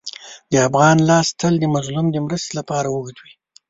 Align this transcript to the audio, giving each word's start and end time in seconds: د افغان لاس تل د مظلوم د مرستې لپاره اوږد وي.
د 0.51 0.53
افغان 0.67 0.97
لاس 1.09 1.27
تل 1.39 1.53
د 1.59 1.65
مظلوم 1.75 2.05
د 2.11 2.17
مرستې 2.25 2.51
لپاره 2.59 2.87
اوږد 2.89 3.17
وي. 3.23 3.33